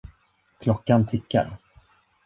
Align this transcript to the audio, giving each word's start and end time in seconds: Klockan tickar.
Klockan 0.59 1.05
tickar. 1.05 1.57